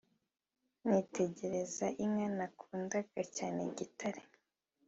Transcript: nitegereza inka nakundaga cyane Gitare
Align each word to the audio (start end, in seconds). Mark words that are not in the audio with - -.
nitegereza 0.87 1.85
inka 2.03 2.27
nakundaga 2.37 3.21
cyane 3.35 3.61
Gitare 3.77 4.21